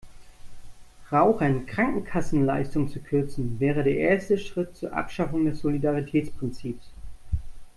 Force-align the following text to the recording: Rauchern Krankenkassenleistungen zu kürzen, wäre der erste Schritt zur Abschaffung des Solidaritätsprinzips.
Rauchern 1.11 1.67
Krankenkassenleistungen 1.67 2.89
zu 2.89 3.01
kürzen, 3.01 3.59
wäre 3.59 3.83
der 3.83 3.97
erste 3.97 4.39
Schritt 4.39 4.75
zur 4.75 4.93
Abschaffung 4.93 5.45
des 5.45 5.59
Solidaritätsprinzips. 5.59 6.87